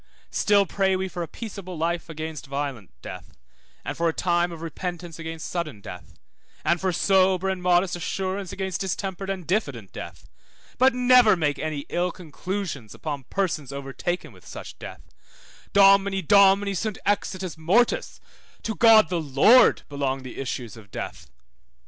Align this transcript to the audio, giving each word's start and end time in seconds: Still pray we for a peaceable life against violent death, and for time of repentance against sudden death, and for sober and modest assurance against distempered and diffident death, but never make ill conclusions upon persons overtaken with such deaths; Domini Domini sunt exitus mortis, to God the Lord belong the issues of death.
Still 0.31 0.65
pray 0.65 0.95
we 0.95 1.07
for 1.07 1.21
a 1.21 1.27
peaceable 1.27 1.77
life 1.77 2.09
against 2.09 2.47
violent 2.47 2.89
death, 3.03 3.35
and 3.85 3.95
for 3.95 4.11
time 4.11 4.51
of 4.51 4.61
repentance 4.63 5.19
against 5.19 5.47
sudden 5.47 5.79
death, 5.79 6.15
and 6.65 6.81
for 6.81 6.91
sober 6.91 7.47
and 7.49 7.61
modest 7.61 7.95
assurance 7.95 8.51
against 8.51 8.81
distempered 8.81 9.29
and 9.29 9.45
diffident 9.45 9.91
death, 9.93 10.27
but 10.79 10.95
never 10.95 11.35
make 11.35 11.59
ill 11.59 12.11
conclusions 12.11 12.95
upon 12.95 13.25
persons 13.25 13.71
overtaken 13.71 14.31
with 14.31 14.43
such 14.47 14.79
deaths; 14.79 15.03
Domini 15.71 16.23
Domini 16.23 16.73
sunt 16.73 16.97
exitus 17.05 17.55
mortis, 17.55 18.19
to 18.63 18.73
God 18.73 19.09
the 19.09 19.21
Lord 19.21 19.83
belong 19.87 20.23
the 20.23 20.39
issues 20.39 20.75
of 20.75 20.89
death. 20.89 21.29